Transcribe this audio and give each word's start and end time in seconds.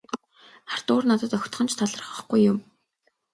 Артур 0.73 1.01
надад 1.09 1.33
огтхон 1.37 1.67
ч 1.69 1.73
талархахгүй 1.77 2.41
юм. 2.51 2.57